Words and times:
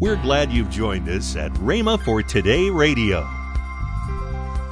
We're 0.00 0.16
glad 0.16 0.50
you've 0.50 0.70
joined 0.70 1.08
us 1.08 1.36
at 1.36 1.52
Rhema 1.52 2.02
for 2.04 2.20
Today 2.20 2.68
Radio. 2.68 3.20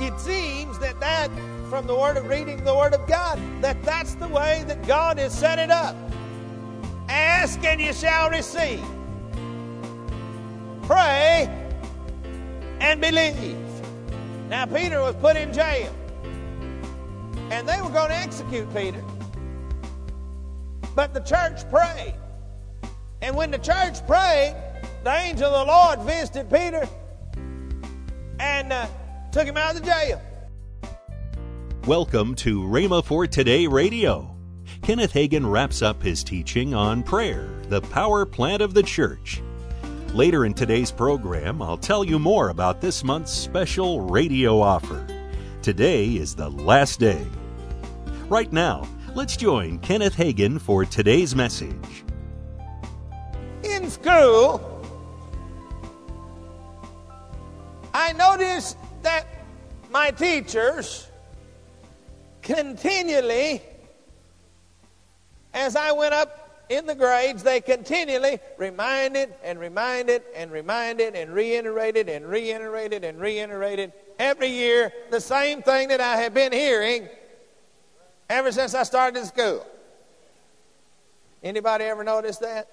It 0.01 0.19
seems 0.19 0.81
that 0.81 0.99
that, 0.99 1.31
from 1.71 1.87
the 1.87 1.95
word 1.95 2.17
of 2.17 2.27
reading 2.27 2.65
the 2.65 2.75
Word 2.75 2.93
of 2.93 3.07
God, 3.07 3.39
that 3.63 3.81
that's 3.85 4.17
the 4.17 4.27
way 4.27 4.65
that 4.67 4.85
God 4.85 5.19
has 5.19 5.33
set 5.33 5.61
it 5.61 5.71
up. 5.71 5.95
Ask 7.09 7.63
and 7.63 7.81
you 7.81 7.93
shall 7.93 8.31
receive. 8.31 8.83
Pray 10.83 11.49
and 12.81 13.01
believe. 13.01 13.57
Now, 14.49 14.67
Peter 14.67 15.01
was 15.01 15.15
put 15.15 15.37
in 15.37 15.53
jail, 15.53 15.95
and 17.51 17.69
they 17.69 17.81
were 17.81 17.91
going 17.91 18.11
to 18.11 18.17
execute 18.17 18.75
Peter. 18.75 19.03
But 20.97 21.15
the 21.15 21.21
church 21.21 21.71
prayed. 21.71 22.15
And 23.23 23.37
when 23.37 23.53
the 23.53 23.59
church 23.59 24.05
prayed, 24.09 24.57
the 25.05 25.11
angel 25.11 25.53
of 25.53 25.67
the 25.67 25.73
Lord 25.73 26.01
visited 26.01 26.49
Peter 26.49 26.89
and 28.39 28.73
uh, 28.73 28.87
took 29.33 29.47
him 29.47 29.57
out 29.57 29.75
of 29.75 29.83
the 29.83 29.87
jail. 29.87 30.23
Welcome 31.87 32.37
to 32.37 32.61
Rhema 32.61 33.05
for 33.05 33.27
Today 33.27 33.67
Radio. 33.67 34.37
Kenneth 34.83 35.13
Hagin 35.13 35.51
wraps 35.51 35.83
up 35.83 36.01
his 36.01 36.23
teaching 36.23 36.73
on 36.73 37.03
prayer, 37.03 37.49
the 37.69 37.81
power 37.81 38.25
plant 38.25 38.63
of 38.63 38.75
the 38.75 38.83
church. 38.83 39.43
Later 40.15 40.45
in 40.45 40.55
today's 40.55 40.93
program, 40.93 41.61
I'll 41.61 41.79
tell 41.79 42.05
you 42.05 42.21
more 42.21 42.51
about 42.51 42.81
this 42.81 43.03
month's 43.03 43.33
special 43.33 44.03
radio 44.03 44.61
offer. 44.61 45.05
Today 45.63 46.11
is 46.11 46.37
the 46.37 46.49
last 46.49 47.01
day. 47.01 47.27
Right 48.29 48.53
now, 48.53 48.87
let's 49.17 49.37
join 49.37 49.81
Kenneth 49.81 50.15
Hagin 50.15 50.61
for 50.61 50.85
today's 50.85 51.35
message. 51.35 52.05
In 53.65 53.91
school, 53.91 54.72
I 57.95 58.13
noticed 58.13 58.77
that 59.03 59.27
my 59.91 60.11
teachers 60.11 61.09
continually, 62.41 63.63
as 65.53 65.77
I 65.77 65.93
went 65.93 66.15
up 66.15 66.65
in 66.69 66.87
the 66.87 66.95
grades, 66.95 67.43
they 67.43 67.61
continually 67.61 68.39
reminded 68.57 69.35
and 69.45 69.61
reminded 69.61 70.23
and 70.35 70.51
reminded 70.51 71.15
and 71.15 71.35
reiterated 71.35 72.09
and 72.09 72.27
reiterated 72.27 73.05
and 73.05 73.21
reiterated 73.21 73.93
every 74.19 74.49
year 74.49 74.93
the 75.11 75.21
same 75.21 75.63
thing 75.63 75.89
that 75.89 76.01
I 76.01 76.17
have 76.17 76.33
been 76.33 76.53
hearing 76.53 77.09
ever 78.31 78.51
since 78.51 78.75
I 78.75 78.85
started 78.85 79.27
school. 79.27 79.67
Anybody 81.43 81.85
ever 81.85 82.05
notice 82.05 82.39
that? 82.39 82.69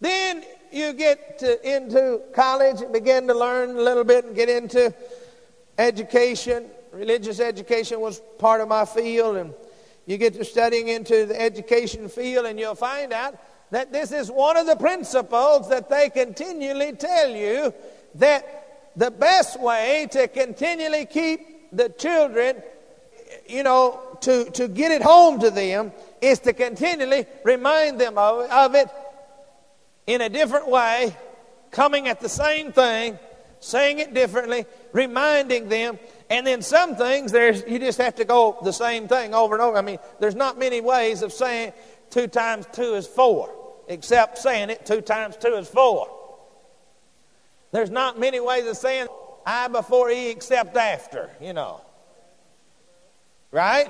Then 0.00 0.44
you 0.72 0.92
get 0.92 1.38
to, 1.40 1.76
into 1.76 2.20
college 2.34 2.80
and 2.80 2.92
begin 2.92 3.26
to 3.28 3.34
learn 3.34 3.70
a 3.76 3.80
little 3.80 4.04
bit 4.04 4.24
and 4.24 4.34
get 4.34 4.48
into 4.48 4.94
education. 5.78 6.66
Religious 6.92 7.40
education 7.40 8.00
was 8.00 8.20
part 8.38 8.60
of 8.60 8.68
my 8.68 8.84
field, 8.84 9.36
and 9.36 9.54
you 10.06 10.16
get 10.16 10.34
to 10.34 10.44
studying 10.44 10.88
into 10.88 11.26
the 11.26 11.40
education 11.40 12.08
field, 12.08 12.46
and 12.46 12.58
you'll 12.58 12.74
find 12.74 13.12
out 13.12 13.38
that 13.70 13.92
this 13.92 14.12
is 14.12 14.30
one 14.30 14.56
of 14.56 14.66
the 14.66 14.76
principles 14.76 15.68
that 15.68 15.88
they 15.88 16.10
continually 16.10 16.92
tell 16.92 17.30
you 17.30 17.72
that 18.16 18.92
the 18.96 19.10
best 19.10 19.60
way 19.60 20.08
to 20.10 20.26
continually 20.28 21.06
keep 21.06 21.40
the 21.72 21.88
children, 21.90 22.60
you 23.48 23.62
know, 23.62 24.18
to, 24.20 24.44
to 24.50 24.66
get 24.66 24.90
it 24.90 25.02
home 25.02 25.38
to 25.38 25.50
them 25.50 25.92
is 26.20 26.40
to 26.40 26.52
continually 26.52 27.24
remind 27.44 28.00
them 28.00 28.18
of, 28.18 28.50
of 28.50 28.74
it 28.74 28.88
in 30.06 30.20
a 30.20 30.28
different 30.28 30.68
way, 30.68 31.16
coming 31.70 32.08
at 32.08 32.20
the 32.20 32.28
same 32.28 32.72
thing, 32.72 33.18
saying 33.60 33.98
it 33.98 34.14
differently, 34.14 34.66
reminding 34.92 35.68
them. 35.68 35.98
And 36.28 36.46
then 36.46 36.62
some 36.62 36.96
things, 36.96 37.32
there's 37.32 37.62
you 37.66 37.78
just 37.78 37.98
have 37.98 38.16
to 38.16 38.24
go 38.24 38.58
the 38.62 38.72
same 38.72 39.08
thing 39.08 39.34
over 39.34 39.54
and 39.54 39.62
over. 39.62 39.76
I 39.76 39.82
mean, 39.82 39.98
there's 40.18 40.34
not 40.34 40.58
many 40.58 40.80
ways 40.80 41.22
of 41.22 41.32
saying 41.32 41.72
two 42.10 42.26
times 42.26 42.66
two 42.72 42.94
is 42.94 43.06
four, 43.06 43.54
except 43.88 44.38
saying 44.38 44.70
it 44.70 44.86
two 44.86 45.00
times 45.00 45.36
two 45.36 45.54
is 45.54 45.68
four. 45.68 46.08
There's 47.72 47.90
not 47.90 48.18
many 48.18 48.40
ways 48.40 48.66
of 48.66 48.76
saying 48.76 49.08
I 49.46 49.68
before 49.68 50.10
E 50.10 50.30
except 50.30 50.76
after, 50.76 51.30
you 51.40 51.52
know. 51.52 51.80
Right? 53.52 53.88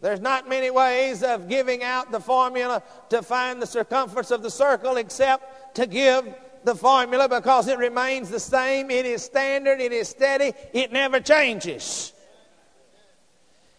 There's 0.00 0.20
not 0.20 0.48
many 0.48 0.70
ways 0.70 1.22
of 1.22 1.48
giving 1.48 1.82
out 1.82 2.10
the 2.10 2.20
formula 2.20 2.82
to 3.10 3.22
find 3.22 3.60
the 3.60 3.66
circumference 3.66 4.30
of 4.30 4.42
the 4.42 4.50
circle 4.50 4.96
except 4.96 5.76
to 5.76 5.86
give 5.86 6.26
the 6.64 6.74
formula 6.74 7.28
because 7.28 7.68
it 7.68 7.78
remains 7.78 8.30
the 8.30 8.40
same. 8.40 8.90
It 8.90 9.04
is 9.04 9.22
standard, 9.22 9.80
it 9.80 9.92
is 9.92 10.08
steady, 10.08 10.52
it 10.72 10.92
never 10.92 11.20
changes. 11.20 12.12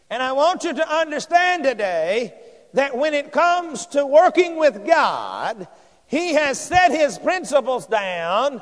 And 0.10 0.22
I 0.22 0.34
want 0.34 0.64
you 0.64 0.74
to 0.74 0.96
understand 0.96 1.64
today 1.64 2.34
that 2.74 2.96
when 2.96 3.14
it 3.14 3.32
comes 3.32 3.86
to 3.88 4.06
working 4.06 4.58
with 4.58 4.86
God, 4.86 5.68
He 6.06 6.34
has 6.34 6.60
set 6.60 6.92
His 6.92 7.18
principles 7.18 7.88
down 7.88 8.62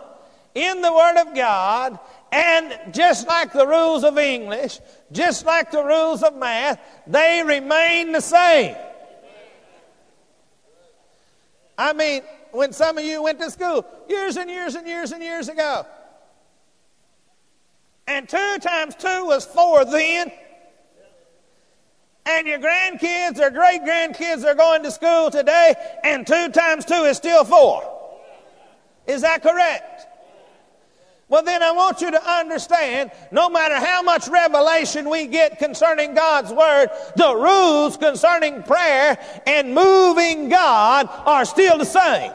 in 0.56 0.82
the 0.82 0.92
Word 0.92 1.18
of 1.22 1.36
God, 1.36 2.00
and 2.32 2.94
just 2.94 3.28
like 3.28 3.54
the 3.54 3.66
rules 3.66 4.04
of 4.04 4.18
English, 4.18 4.80
just 5.12 5.46
like 5.46 5.72
the 5.72 5.84
rules 5.84 6.24
of 6.24 6.36
math, 6.36 6.80
they 7.08 7.44
remain 7.46 8.12
the 8.12 8.22
same. 8.22 8.76
I 11.78 11.94
mean, 11.94 12.24
when 12.52 12.74
some 12.74 12.98
of 12.98 13.06
you 13.06 13.24
went 13.24 13.40
to 13.40 13.50
school 13.50 13.86
years 14.10 14.38
and 14.38 14.50
years 14.50 14.76
and 14.76 14.88
years 14.88 15.12
and 15.12 15.24
years 15.24 15.48
ago, 15.50 15.86
and 18.08 18.28
two 18.28 18.58
times 18.60 18.96
two 18.96 19.26
was 19.26 19.46
four 19.46 19.86
then, 19.86 20.32
and 22.26 22.48
your 22.48 22.60
grandkids 22.60 23.40
or 23.40 23.50
great 23.50 23.82
grandkids 23.82 24.44
are 24.46 24.56
going 24.56 24.84
to 24.84 24.92
school 24.92 25.32
today, 25.32 25.74
and 26.04 26.28
two 26.28 26.50
times 26.50 26.86
two 26.86 27.06
is 27.06 27.18
still 27.18 27.46
four. 27.46 27.84
Is 29.08 29.22
that 29.22 29.42
correct? 29.42 30.09
Well, 31.30 31.44
then 31.44 31.62
I 31.62 31.72
want 31.72 32.02
you 32.02 32.10
to 32.10 32.30
understand 32.30 33.12
no 33.32 33.50
matter 33.50 33.76
how 33.76 34.02
much 34.02 34.28
revelation 34.28 35.08
we 35.08 35.28
get 35.28 35.60
concerning 35.60 36.16
God's 36.16 36.52
Word, 36.52 36.90
the 37.16 37.36
rules 37.36 37.98
concerning 37.98 38.64
prayer 38.64 39.20
and 39.46 39.76
moving 39.76 40.50
God 40.50 41.08
are 41.08 41.46
still 41.46 41.78
the 41.78 41.86
same. 41.86 42.32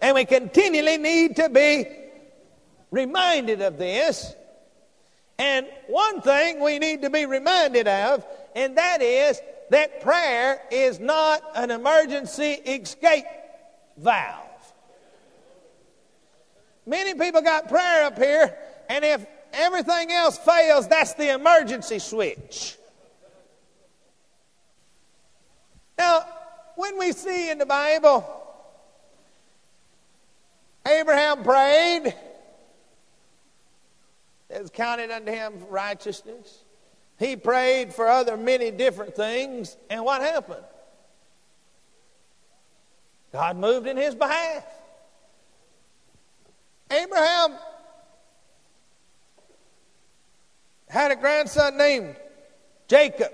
And 0.00 0.14
we 0.14 0.24
continually 0.24 0.96
need 0.96 1.36
to 1.36 1.50
be 1.50 1.86
reminded 2.90 3.60
of 3.60 3.76
this. 3.76 4.34
And 5.38 5.66
one 5.88 6.22
thing 6.22 6.60
we 6.60 6.78
need 6.78 7.02
to 7.02 7.10
be 7.10 7.26
reminded 7.26 7.86
of, 7.86 8.26
and 8.56 8.78
that 8.78 9.02
is 9.02 9.40
that 9.68 10.00
prayer 10.00 10.62
is 10.70 10.98
not 10.98 11.42
an 11.54 11.70
emergency 11.70 12.52
escape 12.64 13.26
valve. 13.98 14.47
Many 16.88 17.12
people 17.12 17.42
got 17.42 17.68
prayer 17.68 18.04
up 18.04 18.16
here, 18.16 18.56
and 18.88 19.04
if 19.04 19.26
everything 19.52 20.10
else 20.10 20.38
fails, 20.38 20.88
that's 20.88 21.12
the 21.12 21.34
emergency 21.34 21.98
switch. 21.98 22.78
Now, 25.98 26.24
when 26.76 26.98
we 26.98 27.12
see 27.12 27.50
in 27.50 27.58
the 27.58 27.66
Bible, 27.66 28.26
Abraham 30.86 31.44
prayed, 31.44 32.14
it 34.48 34.62
was 34.62 34.70
counted 34.70 35.10
unto 35.10 35.30
him 35.30 35.66
righteousness. 35.68 36.64
He 37.18 37.36
prayed 37.36 37.92
for 37.92 38.08
other 38.08 38.38
many 38.38 38.70
different 38.70 39.14
things, 39.14 39.76
and 39.90 40.02
what 40.06 40.22
happened? 40.22 40.64
God 43.30 43.58
moved 43.58 43.86
in 43.86 43.98
his 43.98 44.14
behalf. 44.14 44.64
Abraham 46.90 47.52
had 50.88 51.10
a 51.10 51.16
grandson 51.16 51.76
named 51.76 52.16
Jacob. 52.88 53.32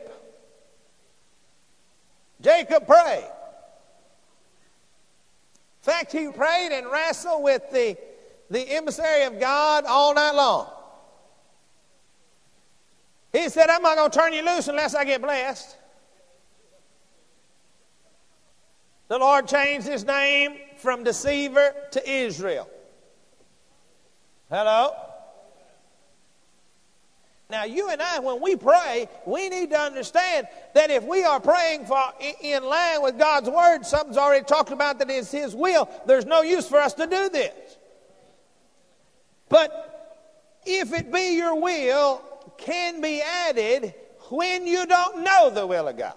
Jacob 2.40 2.86
prayed. 2.86 3.24
In 5.84 5.92
fact, 5.92 6.12
he 6.12 6.28
prayed 6.28 6.72
and 6.72 6.90
wrestled 6.90 7.42
with 7.42 7.62
the, 7.70 7.96
the 8.50 8.60
emissary 8.70 9.24
of 9.24 9.38
God 9.38 9.84
all 9.86 10.14
night 10.14 10.34
long. 10.34 10.68
He 13.32 13.48
said, 13.48 13.68
I'm 13.68 13.82
not 13.82 13.96
going 13.96 14.10
to 14.10 14.18
turn 14.18 14.32
you 14.32 14.44
loose 14.44 14.68
unless 14.68 14.94
I 14.94 15.04
get 15.04 15.20
blessed. 15.20 15.76
The 19.08 19.18
Lord 19.18 19.46
changed 19.46 19.86
his 19.86 20.04
name 20.04 20.56
from 20.78 21.04
deceiver 21.04 21.74
to 21.92 22.10
Israel. 22.10 22.68
Hello? 24.54 24.94
Now, 27.50 27.64
you 27.64 27.90
and 27.90 28.00
I, 28.00 28.20
when 28.20 28.40
we 28.40 28.54
pray, 28.54 29.08
we 29.26 29.48
need 29.48 29.70
to 29.70 29.76
understand 29.80 30.46
that 30.76 30.90
if 30.90 31.02
we 31.02 31.24
are 31.24 31.40
praying 31.40 31.86
for 31.86 32.00
in 32.40 32.62
line 32.62 33.02
with 33.02 33.18
God's 33.18 33.50
word, 33.50 33.84
something's 33.84 34.16
already 34.16 34.44
talked 34.44 34.70
about 34.70 35.00
that 35.00 35.10
is 35.10 35.32
His 35.32 35.56
will. 35.56 35.88
There's 36.06 36.24
no 36.24 36.42
use 36.42 36.68
for 36.68 36.80
us 36.80 36.94
to 36.94 37.06
do 37.08 37.28
this. 37.30 37.78
But 39.48 40.60
if 40.64 40.92
it 40.92 41.12
be 41.12 41.34
your 41.36 41.60
will, 41.60 42.22
can 42.56 43.00
be 43.00 43.22
added 43.22 43.92
when 44.30 44.68
you 44.68 44.86
don't 44.86 45.24
know 45.24 45.50
the 45.50 45.66
will 45.66 45.88
of 45.88 45.98
God. 45.98 46.14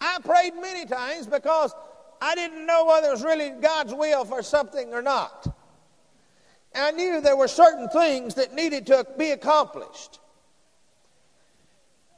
I 0.00 0.18
prayed 0.22 0.54
many 0.54 0.86
times 0.86 1.26
because 1.26 1.74
I 2.20 2.34
didn't 2.34 2.66
know 2.66 2.86
whether 2.86 3.08
it 3.08 3.12
was 3.12 3.22
really 3.22 3.50
God's 3.50 3.94
will 3.94 4.24
for 4.24 4.42
something 4.42 4.92
or 4.92 5.02
not. 5.02 5.54
I 6.74 6.90
knew 6.92 7.20
there 7.20 7.36
were 7.36 7.48
certain 7.48 7.88
things 7.88 8.34
that 8.34 8.54
needed 8.54 8.86
to 8.86 9.06
be 9.16 9.30
accomplished. 9.30 10.20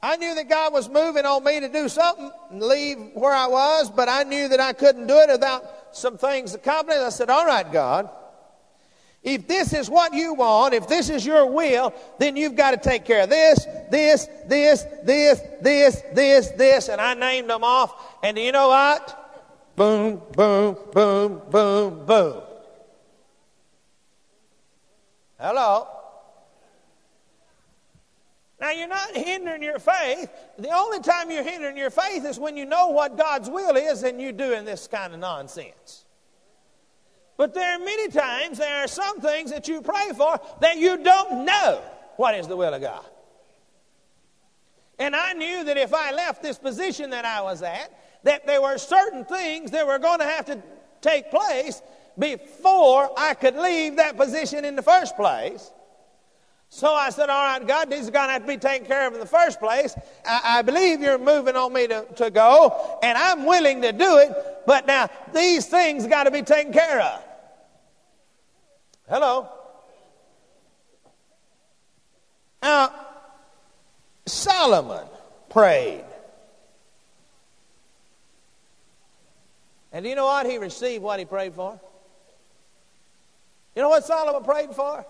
I 0.03 0.17
knew 0.17 0.35
that 0.35 0.49
God 0.49 0.73
was 0.73 0.89
moving 0.89 1.27
on 1.27 1.45
me 1.45 1.61
to 1.61 1.69
do 1.69 1.89
something 1.89 2.31
and 2.51 2.63
leave 2.63 2.99
where 3.15 3.35
I 3.35 3.47
was, 3.47 3.91
but 3.91 4.09
I 4.09 4.23
knew 4.23 4.49
that 4.49 4.61
I 4.61 4.73
couldn't 4.73 5.07
do 5.07 5.17
it 5.17 5.29
without 5.29 5.65
some 5.93 6.17
things 6.17 6.55
accomplished. 6.55 7.01
I 7.01 7.11
said, 7.11 7.29
All 7.29 7.45
right, 7.45 7.71
God, 7.71 8.09
if 9.23 9.47
this 9.47 9.75
is 9.75 9.91
what 9.91 10.15
you 10.15 10.33
want, 10.33 10.73
if 10.73 10.89
this 10.89 11.11
is 11.11 11.27
your 11.27 11.45
will, 11.45 11.93
then 12.19 12.37
you've 12.37 12.57
got 12.57 12.71
to 12.71 12.79
take 12.79 13.05
care 13.05 13.25
of 13.25 13.31
this, 13.31 13.67
this, 13.91 14.27
this, 14.47 14.85
this, 15.05 15.41
this, 15.61 16.03
this, 16.15 16.51
this. 16.53 16.89
And 16.89 17.01
I 17.01 17.13
named 17.13 17.51
them 17.51 17.63
off. 17.63 17.93
And 18.23 18.39
you 18.39 18.53
know 18.53 18.69
what? 18.69 19.20
Boom, 19.81 20.21
boom, 20.33 20.77
boom, 20.93 21.41
boom, 21.51 22.05
boom. 22.05 22.43
Hello? 25.39 25.89
Now, 28.61 28.73
you're 28.73 28.89
not 28.89 29.17
hindering 29.17 29.63
your 29.63 29.79
faith. 29.79 30.31
The 30.59 30.69
only 30.69 31.01
time 31.01 31.31
you're 31.31 31.43
hindering 31.43 31.79
your 31.79 31.89
faith 31.89 32.27
is 32.27 32.39
when 32.39 32.59
you 32.59 32.67
know 32.67 32.89
what 32.89 33.17
God's 33.17 33.49
will 33.49 33.75
is 33.75 34.03
and 34.03 34.21
you're 34.21 34.33
doing 34.33 34.67
this 34.67 34.87
kind 34.87 35.15
of 35.15 35.21
nonsense. 35.21 36.05
But 37.39 37.55
there 37.55 37.75
are 37.75 37.79
many 37.79 38.09
times, 38.09 38.59
there 38.59 38.85
are 38.85 38.87
some 38.87 39.23
things 39.23 39.51
that 39.51 39.67
you 39.67 39.81
pray 39.81 40.11
for 40.15 40.39
that 40.61 40.77
you 40.77 41.03
don't 41.03 41.47
know 41.47 41.81
what 42.17 42.35
is 42.35 42.47
the 42.47 42.57
will 42.59 42.75
of 42.75 42.83
God. 42.83 43.07
And 44.99 45.17
I 45.17 45.33
knew 45.33 45.65
that 45.65 45.79
if 45.79 45.95
I 45.95 46.13
left 46.13 46.43
this 46.43 46.59
position 46.59 47.09
that 47.09 47.25
I 47.25 47.41
was 47.41 47.63
at, 47.63 47.91
that 48.25 48.47
there 48.47 48.61
were 48.61 48.79
certain 48.79 49.25
things 49.25 49.71
that 49.71 49.87
were 49.87 49.99
going 49.99 50.19
to 50.19 50.25
have 50.25 50.47
to 50.47 50.63
take 51.01 51.31
place 51.31 51.83
before 52.19 53.11
I 53.17 53.35
could 53.35 53.57
leave 53.57 53.97
that 53.97 54.17
position 54.17 54.65
in 54.65 54.77
the 54.77 54.83
first 54.83 55.17
place. 55.17 55.71
So 56.69 56.95
I 56.95 57.11
said, 57.11 57.31
All 57.31 57.45
right, 57.45 57.67
God, 57.67 57.91
these 57.91 58.09
are 58.09 58.13
going 58.13 58.29
to 58.29 58.33
have 58.33 58.43
to 58.43 58.49
be 58.49 58.57
taken 58.57 58.87
care 58.87 59.07
of 59.07 59.15
in 59.15 59.21
the 59.21 59.27
first 59.27 59.59
place. 59.59 59.95
I, 60.25 60.59
I, 60.59 60.63
believe 60.63 61.01
you're 61.01 61.19
moving 61.19 61.57
on 61.57 61.73
me 61.73 61.89
to, 61.89 62.07
to 62.17 62.31
go, 62.31 62.99
and 63.03 63.19
I'm 63.19 63.45
willing 63.45 63.83
to 63.83 63.93
do 63.93 64.19
it, 64.19 64.33
but 64.67 64.87
now 64.87 65.09
these 65.35 65.67
things 65.67 66.07
got 66.07 66.25
to 66.25 66.31
be 66.31 66.43
taken 66.43 66.73
care 66.73 67.01
of. 67.01 67.25
Hello? 69.09 69.49
Now, 72.63 72.95
Solomon 74.27 75.07
prayed. 75.49 76.05
And 79.93 80.05
do 80.05 80.09
you 80.09 80.15
know 80.15 80.27
what? 80.27 80.47
He 80.47 80.59
received 80.59 81.03
what 81.03 81.19
he 81.19 81.25
prayed 81.25 81.55
for. 81.55 81.81
You 83.75 83.83
know 83.83 83.89
what 83.89 84.05
Solomon 84.05 84.45
prayed 84.45 84.71
for? 84.71 85.05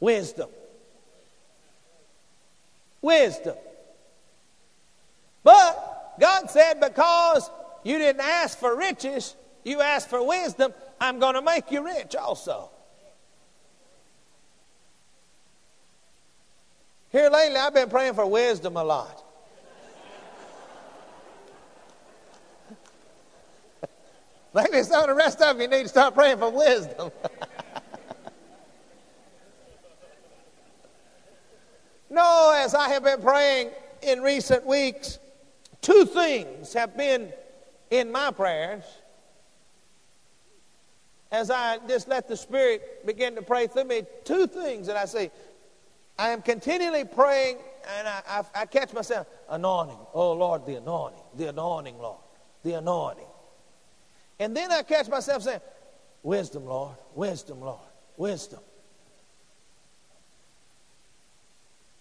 Wisdom. 0.00 0.48
Wisdom. 3.00 3.56
But 5.42 6.16
God 6.20 6.50
said, 6.50 6.80
because 6.80 7.50
you 7.82 7.98
didn't 7.98 8.22
ask 8.22 8.58
for 8.58 8.76
riches, 8.76 9.34
you 9.64 9.80
asked 9.80 10.08
for 10.08 10.26
wisdom, 10.26 10.72
I'm 11.00 11.18
going 11.18 11.34
to 11.34 11.42
make 11.42 11.70
you 11.70 11.84
rich 11.84 12.14
also. 12.16 12.70
Here 17.10 17.30
lately, 17.30 17.56
I've 17.56 17.74
been 17.74 17.90
praying 17.90 18.14
for 18.14 18.26
wisdom 18.26 18.76
a 18.76 18.84
lot. 18.84 19.23
Maybe 24.54 24.82
some 24.84 25.02
of 25.02 25.08
the 25.08 25.14
rest 25.14 25.42
of 25.42 25.60
you 25.60 25.66
need 25.66 25.82
to 25.82 25.88
start 25.88 26.14
praying 26.14 26.38
for 26.38 26.48
wisdom. 26.48 27.10
no, 32.10 32.54
as 32.56 32.72
I 32.72 32.88
have 32.90 33.02
been 33.02 33.20
praying 33.20 33.70
in 34.02 34.22
recent 34.22 34.64
weeks, 34.64 35.18
two 35.80 36.04
things 36.04 36.72
have 36.72 36.96
been 36.96 37.32
in 37.90 38.12
my 38.12 38.30
prayers 38.30 38.84
as 41.32 41.50
I 41.50 41.78
just 41.88 42.06
let 42.06 42.28
the 42.28 42.36
Spirit 42.36 43.04
begin 43.04 43.34
to 43.34 43.42
pray 43.42 43.66
through 43.66 43.84
me, 43.84 44.02
two 44.22 44.46
things 44.46 44.86
that 44.86 44.96
I 44.96 45.06
see. 45.06 45.30
I 46.16 46.28
am 46.28 46.42
continually 46.42 47.04
praying, 47.04 47.56
and 47.98 48.06
I, 48.06 48.22
I, 48.28 48.44
I 48.54 48.66
catch 48.66 48.92
myself, 48.92 49.26
anointing. 49.48 49.98
Oh, 50.12 50.32
Lord, 50.32 50.64
the 50.64 50.76
anointing, 50.76 51.24
the 51.36 51.48
anointing, 51.48 51.98
Lord, 51.98 52.20
the 52.62 52.74
anointing. 52.74 53.26
And 54.38 54.56
then 54.56 54.72
I 54.72 54.82
catch 54.82 55.08
myself 55.08 55.42
saying, 55.42 55.60
Wisdom, 56.22 56.64
Lord, 56.64 56.96
wisdom, 57.14 57.60
Lord, 57.60 57.78
wisdom. 58.16 58.60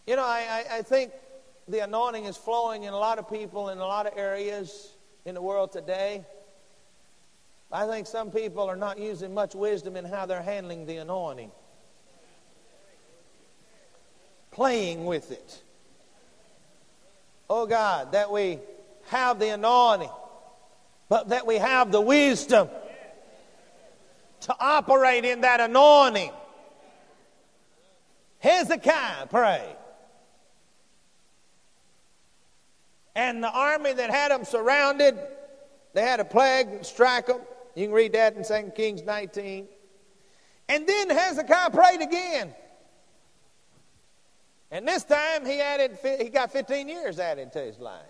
You 0.08 0.16
know, 0.16 0.24
I, 0.24 0.66
I, 0.72 0.78
I 0.78 0.82
think 0.82 1.12
the 1.68 1.80
anointing 1.80 2.26
is 2.26 2.38
flowing 2.38 2.84
in 2.84 2.94
a 2.94 2.98
lot 2.98 3.20
of 3.20 3.30
people 3.30 3.70
in 3.70 3.78
a 3.78 3.86
lot 3.86 4.06
of 4.06 4.18
areas 4.18 4.92
in 5.26 5.36
the 5.36 5.42
world 5.42 5.72
today. 5.72 6.24
I 7.72 7.88
think 7.88 8.08
some 8.08 8.32
people 8.32 8.70
are 8.70 8.76
not 8.76 9.00
using 9.00 9.34
much 9.34 9.56
wisdom 9.56 9.96
in 9.96 10.06
how 10.06 10.26
they're 10.26 10.42
handling 10.42 10.86
the 10.86 10.98
anointing, 10.98 11.52
playing 14.52 15.06
with 15.06 15.32
it. 15.32 15.62
Oh 17.50 17.66
God, 17.66 18.12
that 18.12 18.32
we 18.32 18.60
have 19.08 19.40
the 19.40 19.50
anointing, 19.50 20.10
but 21.10 21.30
that 21.30 21.46
we 21.46 21.56
have 21.58 21.92
the 21.92 22.02
wisdom 22.02 22.70
to 24.42 24.56
operate 24.60 25.26
in 25.26 25.42
that 25.42 25.60
anointing. 25.60 26.32
Hezekiah 28.40 29.28
prayed. 29.28 29.76
And 33.16 33.44
the 33.44 33.52
army 33.52 33.94
that 33.94 34.10
had 34.10 34.32
them 34.32 34.44
surrounded, 34.44 35.18
they 35.94 36.02
had 36.02 36.20
a 36.20 36.26
plague 36.26 36.84
strike 36.84 37.28
them. 37.28 37.40
You 37.76 37.86
can 37.86 37.94
read 37.94 38.14
that 38.14 38.36
in 38.36 38.44
2 38.44 38.72
Kings 38.72 39.04
19. 39.04 39.68
And 40.70 40.88
then 40.88 41.10
Hezekiah 41.10 41.70
prayed 41.70 42.02
again. 42.02 42.54
And 44.72 44.88
this 44.88 45.04
time 45.04 45.46
he 45.46 45.62
added, 45.62 46.00
he 46.20 46.30
got 46.30 46.52
15 46.52 46.90
years 46.90 47.20
added 47.20 47.54
to 47.54 47.60
his 47.60 47.78
life. 47.80 48.02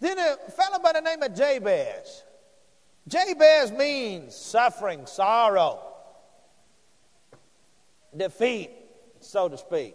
Then 0.00 0.18
a 0.18 0.36
fellow 0.50 0.78
by 0.82 0.92
the 0.92 1.00
name 1.00 1.22
of 1.22 1.34
Jabez. 1.34 2.24
Jabez 3.06 3.70
means 3.72 4.34
suffering, 4.34 5.06
sorrow, 5.06 5.80
defeat, 8.16 8.70
so 9.20 9.48
to 9.48 9.58
speak. 9.58 9.94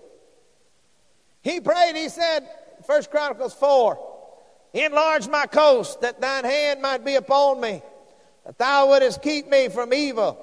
He 1.42 1.60
prayed, 1.60 1.96
he 1.96 2.10
said, 2.10 2.48
First 2.86 3.12
Chronicles 3.12 3.54
4, 3.54 4.14
Enlarge 4.74 5.28
my 5.28 5.46
coast, 5.46 6.02
that 6.02 6.20
thine 6.20 6.44
hand 6.44 6.82
might 6.82 7.06
be 7.06 7.16
upon 7.16 7.62
me, 7.62 7.82
that 8.46 8.58
thou 8.58 8.90
wouldest 8.90 9.22
keep 9.22 9.48
me 9.50 9.70
from 9.70 9.94
evil, 9.94 10.38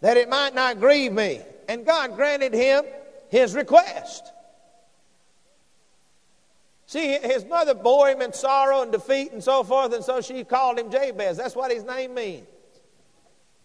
that 0.00 0.16
it 0.16 0.28
might 0.28 0.54
not 0.54 0.78
grieve 0.78 1.12
me. 1.12 1.40
And 1.68 1.84
God 1.84 2.14
granted 2.14 2.54
him 2.54 2.84
his 3.28 3.54
request. 3.54 4.32
His 6.96 7.44
mother 7.44 7.74
bore 7.74 8.08
him 8.08 8.22
in 8.22 8.32
sorrow 8.32 8.82
and 8.82 8.90
defeat 8.90 9.32
and 9.32 9.42
so 9.42 9.62
forth, 9.62 9.92
and 9.92 10.04
so 10.04 10.20
she 10.20 10.44
called 10.44 10.78
him 10.78 10.90
Jabez. 10.90 11.36
That's 11.36 11.54
what 11.54 11.70
his 11.70 11.84
name 11.84 12.14
means. 12.14 12.46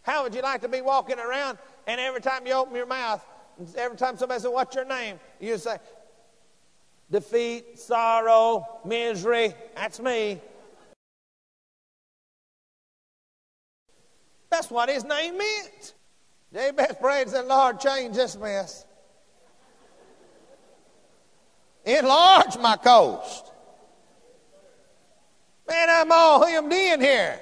How 0.01 0.23
would 0.23 0.33
you 0.33 0.41
like 0.41 0.61
to 0.61 0.67
be 0.67 0.81
walking 0.81 1.19
around 1.19 1.57
and 1.87 1.99
every 1.99 2.21
time 2.21 2.45
you 2.45 2.53
open 2.53 2.75
your 2.75 2.85
mouth, 2.85 3.23
every 3.75 3.97
time 3.97 4.17
somebody 4.17 4.41
says, 4.41 4.51
What's 4.51 4.75
your 4.75 4.85
name? 4.85 5.19
You 5.39 5.57
say, 5.57 5.77
defeat, 7.09 7.79
sorrow, 7.79 8.79
misery. 8.85 9.53
That's 9.75 9.99
me. 9.99 10.39
That's 14.49 14.69
what 14.69 14.89
his 14.89 15.03
name 15.03 15.37
meant. 15.37 15.93
Jabez 16.53 16.95
prayed 16.99 17.23
and 17.23 17.31
said, 17.31 17.45
Lord, 17.45 17.79
change 17.79 18.15
this 18.15 18.35
mess. 18.35 18.85
Enlarge 21.85 22.57
my 22.57 22.75
coast. 22.77 23.51
Man, 25.67 25.89
I'm 25.89 26.11
all 26.11 26.45
hemmed 26.45 26.71
in 26.71 27.01
here. 27.01 27.39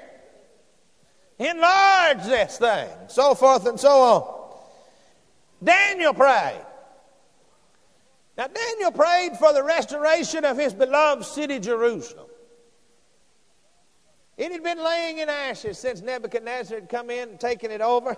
Enlarge 1.39 2.23
this 2.23 2.57
thing, 2.57 2.89
so 3.07 3.33
forth 3.33 3.65
and 3.65 3.79
so 3.79 3.89
on. 3.89 4.39
Daniel 5.63 6.13
prayed. 6.13 6.65
Now, 8.37 8.47
Daniel 8.47 8.91
prayed 8.91 9.37
for 9.37 9.51
the 9.51 9.63
restoration 9.63 10.45
of 10.45 10.57
his 10.57 10.73
beloved 10.73 11.25
city, 11.25 11.59
Jerusalem. 11.59 12.27
It 14.37 14.53
had 14.53 14.63
been 14.63 14.81
laying 14.81 15.17
in 15.17 15.27
ashes 15.27 15.77
since 15.77 16.01
Nebuchadnezzar 16.01 16.79
had 16.79 16.87
come 16.87 17.09
in 17.09 17.29
and 17.29 17.39
taken 17.39 17.71
it 17.71 17.81
over. 17.81 18.15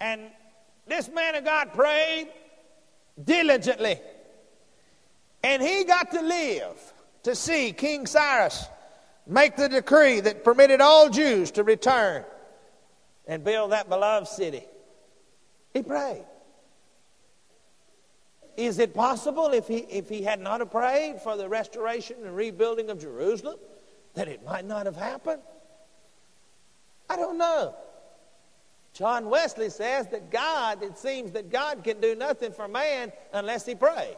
And 0.00 0.30
this 0.86 1.08
man 1.08 1.34
of 1.34 1.44
God 1.44 1.72
prayed 1.72 2.28
diligently. 3.24 4.00
And 5.42 5.62
he 5.62 5.84
got 5.84 6.10
to 6.12 6.20
live 6.20 6.92
to 7.24 7.34
see 7.34 7.72
King 7.72 8.06
Cyrus 8.06 8.66
make 9.26 9.56
the 9.56 9.68
decree 9.68 10.20
that 10.20 10.44
permitted 10.44 10.80
all 10.80 11.08
Jews 11.08 11.50
to 11.52 11.64
return 11.64 12.24
and 13.26 13.44
build 13.44 13.72
that 13.72 13.88
beloved 13.88 14.28
city. 14.28 14.64
He 15.72 15.82
prayed. 15.82 16.24
Is 18.56 18.78
it 18.78 18.94
possible 18.94 19.46
if 19.52 19.66
he, 19.66 19.78
if 19.78 20.08
he 20.08 20.22
had 20.22 20.38
not 20.38 20.70
prayed 20.70 21.20
for 21.22 21.36
the 21.36 21.48
restoration 21.48 22.16
and 22.24 22.36
rebuilding 22.36 22.90
of 22.90 23.00
Jerusalem 23.00 23.56
that 24.14 24.28
it 24.28 24.44
might 24.44 24.66
not 24.66 24.86
have 24.86 24.96
happened? 24.96 25.40
I 27.08 27.16
don't 27.16 27.38
know. 27.38 27.74
John 28.92 29.30
Wesley 29.30 29.70
says 29.70 30.06
that 30.08 30.30
God, 30.30 30.82
it 30.82 30.98
seems 30.98 31.32
that 31.32 31.50
God 31.50 31.82
can 31.82 32.00
do 32.00 32.14
nothing 32.14 32.52
for 32.52 32.68
man 32.68 33.10
unless 33.32 33.64
he 33.64 33.74
prays. 33.74 34.16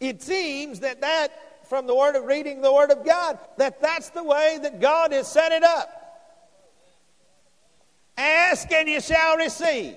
It 0.00 0.22
seems 0.22 0.80
that 0.80 1.00
that, 1.00 1.66
from 1.68 1.86
the 1.86 1.94
word 1.94 2.16
of 2.16 2.24
reading 2.24 2.60
the 2.60 2.72
Word 2.72 2.90
of 2.90 3.04
God, 3.04 3.38
that 3.56 3.80
that's 3.80 4.10
the 4.10 4.22
way 4.22 4.58
that 4.62 4.80
God 4.80 5.12
has 5.12 5.30
set 5.30 5.52
it 5.52 5.64
up. 5.64 5.90
Ask 8.16 8.70
and 8.72 8.88
you 8.88 9.00
shall 9.00 9.36
receive. 9.36 9.96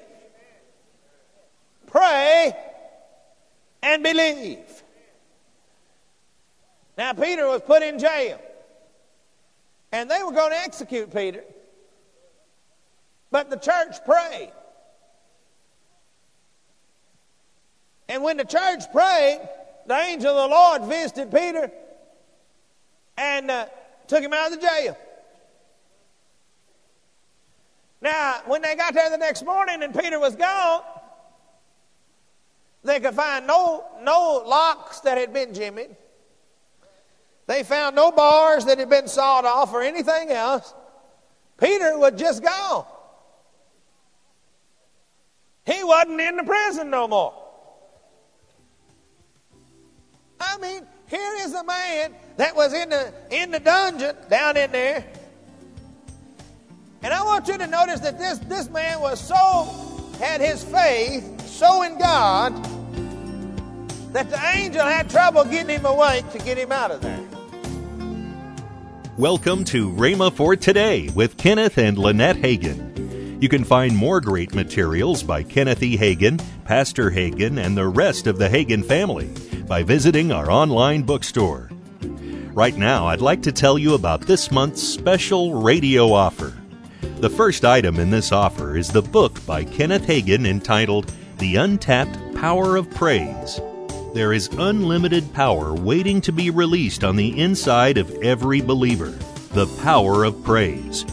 Pray 1.87 2.53
and 3.81 4.03
believe. 4.03 4.59
Now, 6.97 7.13
Peter 7.13 7.47
was 7.47 7.61
put 7.61 7.81
in 7.81 7.99
jail, 7.99 8.39
and 9.91 10.09
they 10.09 10.21
were 10.23 10.31
going 10.31 10.51
to 10.51 10.59
execute 10.59 11.13
Peter. 11.13 11.43
But 13.31 13.49
the 13.49 13.57
church 13.57 13.95
prayed. 14.05 14.51
And 18.07 18.23
when 18.23 18.37
the 18.37 18.43
church 18.43 18.83
prayed, 18.91 19.39
the 19.87 19.95
angel 19.95 20.37
of 20.37 20.49
the 20.49 20.55
Lord 20.55 20.83
visited 20.85 21.31
Peter 21.31 21.71
and 23.17 23.51
uh, 23.51 23.65
took 24.07 24.23
him 24.23 24.33
out 24.33 24.51
of 24.51 24.59
the 24.59 24.67
jail. 24.67 24.97
Now, 28.01 28.41
when 28.47 28.61
they 28.61 28.75
got 28.75 28.93
there 28.93 29.09
the 29.09 29.17
next 29.17 29.45
morning 29.45 29.83
and 29.83 29.97
Peter 29.97 30.19
was 30.19 30.35
gone, 30.35 30.81
they 32.83 32.99
could 32.99 33.13
find 33.13 33.45
no, 33.45 33.85
no 34.01 34.43
locks 34.45 35.01
that 35.01 35.17
had 35.17 35.31
been 35.33 35.53
jimmied. 35.53 35.95
They 37.45 37.63
found 37.63 37.95
no 37.95 38.11
bars 38.11 38.65
that 38.65 38.79
had 38.79 38.89
been 38.89 39.07
sawed 39.07 39.45
off 39.45 39.73
or 39.73 39.83
anything 39.83 40.31
else. 40.31 40.73
Peter 41.59 41.97
was 41.97 42.13
just 42.17 42.43
gone. 42.43 42.85
He 45.65 45.83
wasn't 45.83 46.19
in 46.19 46.37
the 46.37 46.43
prison 46.43 46.89
no 46.89 47.07
more. 47.07 47.40
Mean, 50.61 50.85
here 51.07 51.35
is 51.39 51.53
a 51.53 51.63
man 51.63 52.13
that 52.37 52.55
was 52.55 52.71
in 52.71 52.89
the 52.89 53.11
in 53.31 53.49
the 53.49 53.59
dungeon 53.59 54.15
down 54.29 54.55
in 54.57 54.71
there. 54.71 55.03
And 57.01 57.11
I 57.11 57.23
want 57.23 57.47
you 57.47 57.57
to 57.57 57.65
notice 57.65 57.99
that 58.01 58.19
this, 58.19 58.37
this 58.39 58.69
man 58.69 58.99
was 58.99 59.19
so 59.19 60.13
had 60.19 60.39
his 60.39 60.63
faith 60.63 61.47
so 61.47 61.81
in 61.81 61.97
God 61.97 62.53
that 64.13 64.29
the 64.29 64.39
angel 64.55 64.85
had 64.85 65.09
trouble 65.09 65.43
getting 65.45 65.77
him 65.77 65.85
awake 65.85 66.29
to 66.31 66.37
get 66.37 66.59
him 66.59 66.71
out 66.71 66.91
of 66.91 67.01
there. 67.01 67.19
Welcome 69.17 69.63
to 69.65 69.89
Rhema 69.89 70.31
for 70.31 70.55
Today 70.55 71.09
with 71.15 71.37
Kenneth 71.37 71.79
and 71.79 71.97
Lynette 71.97 72.35
Hagin. 72.35 73.41
You 73.41 73.49
can 73.49 73.63
find 73.63 73.95
more 73.95 74.21
great 74.21 74.53
materials 74.53 75.23
by 75.23 75.41
Kenneth 75.41 75.81
E. 75.81 75.97
Hagin, 75.97 76.39
Pastor 76.65 77.09
Hagin, 77.09 77.57
and 77.57 77.75
the 77.75 77.87
rest 77.87 78.27
of 78.27 78.37
the 78.37 78.47
Hagin 78.47 78.85
family 78.85 79.33
by 79.71 79.83
visiting 79.83 80.33
our 80.33 80.51
online 80.51 81.01
bookstore. 81.01 81.69
Right 82.53 82.75
now, 82.75 83.07
I'd 83.07 83.21
like 83.21 83.41
to 83.43 83.53
tell 83.53 83.77
you 83.77 83.93
about 83.93 84.19
this 84.19 84.51
month's 84.51 84.83
special 84.83 85.61
radio 85.61 86.11
offer. 86.11 86.57
The 87.21 87.29
first 87.29 87.63
item 87.63 87.97
in 87.97 88.09
this 88.09 88.33
offer 88.33 88.75
is 88.75 88.89
the 88.89 89.01
book 89.01 89.39
by 89.45 89.63
Kenneth 89.63 90.05
Hagin 90.05 90.45
entitled 90.45 91.13
The 91.37 91.55
Untapped 91.55 92.35
Power 92.35 92.75
of 92.75 92.91
Praise. 92.91 93.61
There 94.13 94.33
is 94.33 94.49
unlimited 94.57 95.33
power 95.33 95.73
waiting 95.73 96.19
to 96.19 96.33
be 96.33 96.49
released 96.49 97.05
on 97.05 97.15
the 97.15 97.39
inside 97.39 97.97
of 97.97 98.11
every 98.15 98.59
believer. 98.59 99.17
The 99.53 99.67
power 99.81 100.25
of 100.25 100.43
praise. 100.43 101.05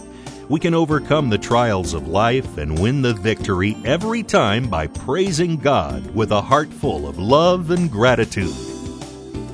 We 0.48 0.58
can 0.58 0.72
overcome 0.72 1.28
the 1.28 1.36
trials 1.36 1.92
of 1.92 2.08
life 2.08 2.56
and 2.56 2.80
win 2.80 3.02
the 3.02 3.12
victory 3.12 3.76
every 3.84 4.22
time 4.22 4.70
by 4.70 4.86
praising 4.86 5.58
God 5.58 6.14
with 6.14 6.32
a 6.32 6.40
heart 6.40 6.72
full 6.72 7.06
of 7.06 7.18
love 7.18 7.70
and 7.70 7.90
gratitude. 7.90 8.56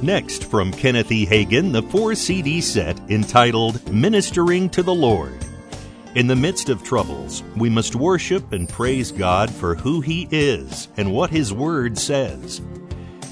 Next, 0.03 0.45
from 0.45 0.71
Kenneth 0.71 1.11
E. 1.11 1.27
Hagin, 1.27 1.73
the 1.73 1.83
four 1.83 2.15
CD 2.15 2.61
set 2.61 2.97
entitled 3.11 3.93
Ministering 3.93 4.71
to 4.71 4.85
the 4.85 4.95
Lord. 4.95 5.45
In 6.15 6.29
the 6.29 6.37
midst 6.37 6.69
of 6.69 6.85
troubles, 6.85 7.43
we 7.57 7.69
must 7.69 7.97
worship 7.97 8.53
and 8.53 8.69
praise 8.69 9.11
God 9.11 9.51
for 9.51 9.75
who 9.75 10.01
He 10.01 10.29
is 10.31 10.87
and 10.97 11.13
what 11.13 11.31
His 11.31 11.53
Word 11.53 11.99
says. 11.99 12.63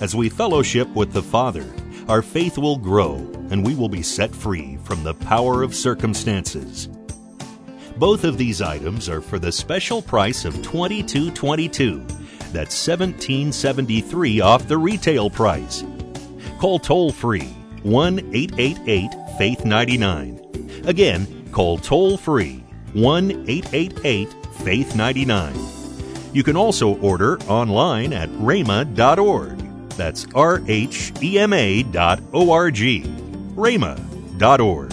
As 0.01 0.17
we 0.17 0.29
fellowship 0.29 0.89
with 0.97 1.13
the 1.13 1.23
Father, 1.23 1.73
our 2.09 2.23
faith 2.23 2.59
will 2.59 2.77
grow 2.77 3.15
and 3.53 3.65
we 3.65 3.77
will 3.77 3.89
be 3.89 4.03
set 4.03 4.35
free 4.35 4.79
from 4.83 5.05
the 5.05 5.15
power 5.15 5.63
of 5.63 5.77
circumstances. 5.77 6.89
Both 7.97 8.25
of 8.25 8.39
these 8.39 8.61
items 8.61 9.09
are 9.09 9.21
for 9.21 9.39
the 9.39 9.53
special 9.53 10.03
price 10.03 10.45
of 10.45 10.55
$22.22. 10.55 12.53
That's 12.53 12.75
$17.73 12.75 14.43
off 14.43 14.67
the 14.67 14.79
retail 14.79 15.31
price. 15.31 15.85
Call 16.59 16.79
toll 16.79 17.13
free 17.13 17.55
1 17.83 18.19
888 18.35 19.11
Faith 19.39 19.65
99. 19.65 20.83
Again, 20.85 21.49
call 21.53 21.79
toll 21.79 22.17
free 22.17 22.65
1 22.93 23.31
888 23.49 24.29
Faith 24.63 24.95
99. 24.95 25.55
You 26.33 26.43
can 26.43 26.57
also 26.57 26.97
order 27.01 27.39
online 27.43 28.13
at 28.13 28.29
rhema.org. 28.31 29.59
That's 29.91 30.27
R 30.35 30.63
H 30.67 31.13
E 31.23 31.39
M 31.39 31.53
A 31.53 31.83
dot 31.83 32.21
O 32.33 32.51
R 32.51 32.71
G. 32.71 33.03
rhema.org. 33.55 34.93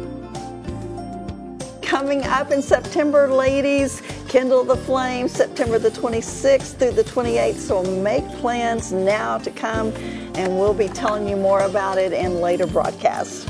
coming 2.11 2.27
up 2.27 2.51
in 2.51 2.61
September, 2.61 3.31
ladies. 3.31 4.01
Kindle 4.27 4.65
the 4.65 4.75
Flame, 4.75 5.29
September 5.29 5.79
the 5.79 5.91
26th 5.91 6.75
through 6.77 6.91
the 6.91 7.05
28th. 7.05 7.55
So 7.55 7.83
make 8.01 8.27
plans 8.39 8.91
now 8.91 9.37
to 9.37 9.49
come, 9.49 9.93
and 10.35 10.59
we'll 10.59 10.73
be 10.73 10.89
telling 10.89 11.25
you 11.29 11.37
more 11.37 11.61
about 11.61 11.97
it 11.97 12.11
in 12.11 12.41
later 12.41 12.67
broadcasts. 12.67 13.47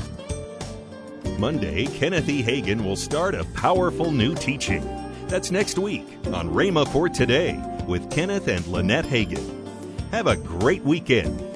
Monday, 1.40 1.86
Kenneth 1.86 2.28
E. 2.28 2.40
Hagin 2.40 2.84
will 2.84 2.94
start 2.94 3.34
a 3.34 3.44
powerful 3.46 4.12
new 4.12 4.32
teaching. 4.32 4.84
That's 5.26 5.50
next 5.50 5.76
week 5.76 6.06
on 6.26 6.48
Rhema 6.48 6.86
for 6.86 7.08
Today 7.08 7.60
with 7.88 8.12
Kenneth 8.12 8.46
and 8.46 8.64
Lynette 8.68 9.06
Hagin. 9.06 9.44
Have 10.12 10.28
a 10.28 10.36
great 10.36 10.84
weekend. 10.84 11.51